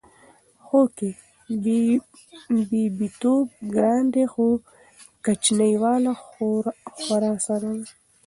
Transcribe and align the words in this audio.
هو 0.67 0.79
کې! 0.97 1.09
بيبيتوب 2.69 3.45
ګران 3.75 4.03
دی 4.13 4.25
خو 4.33 4.45
کچنۍ 5.25 5.73
واله 5.83 6.13
خورا 7.05 7.29
اسانه 7.37 7.71
ده 7.79 7.87